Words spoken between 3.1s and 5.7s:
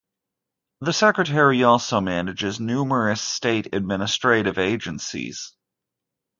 state administrative agencies.